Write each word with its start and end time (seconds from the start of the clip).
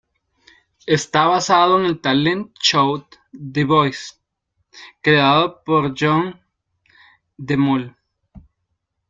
Está 0.87 1.27
basado 1.27 1.79
en 1.79 1.85
el 1.85 2.01
talent 2.01 2.57
show 2.57 3.05
The 3.51 3.65
Voice 3.65 4.15
creado 4.99 5.63
por 5.63 5.93
John 5.95 6.41
de 7.37 7.55
Mol. 7.55 7.95